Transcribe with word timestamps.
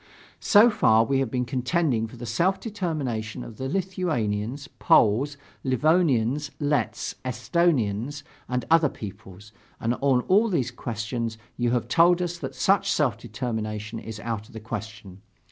"So 0.39 0.71
far 0.71 1.03
we 1.03 1.19
have 1.19 1.29
been 1.29 1.45
contending 1.45 2.07
for 2.07 2.17
the 2.17 2.25
self 2.25 2.59
determination 2.59 3.43
of 3.43 3.57
the 3.57 3.69
Lithuanians, 3.69 4.67
Poles, 4.67 5.37
Livonians, 5.63 6.49
Letts, 6.59 7.13
Esthonians, 7.23 8.23
and 8.49 8.65
other 8.71 8.89
peoples; 8.89 9.51
and 9.79 9.93
on 10.01 10.21
all 10.21 10.49
these 10.49 10.73
issues 10.87 11.37
you 11.55 11.69
have 11.69 11.87
told 11.87 12.19
us 12.19 12.39
that 12.39 12.55
such 12.55 12.91
self 12.91 13.15
determination 13.19 13.99
is 13.99 14.19
out 14.21 14.47
of 14.47 14.53
the 14.53 14.59
question. 14.59 15.21